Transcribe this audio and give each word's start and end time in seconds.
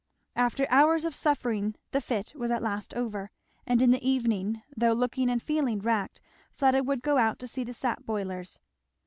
After 0.35 0.65
hours 0.71 1.05
of 1.05 1.13
suffering 1.13 1.75
the 1.91 2.01
fit 2.01 2.33
was 2.35 2.49
at 2.49 2.63
last 2.63 2.95
over; 2.95 3.29
and 3.67 3.83
in 3.83 3.91
the 3.91 4.03
evening, 4.03 4.63
though 4.75 4.93
looking 4.93 5.29
and 5.29 5.39
feeling 5.43 5.77
racked, 5.77 6.21
Fleda 6.51 6.81
would 6.81 7.03
go 7.03 7.19
out 7.19 7.37
to 7.37 7.47
see 7.47 7.63
the 7.63 7.71
sap 7.71 8.03
boilers. 8.03 8.59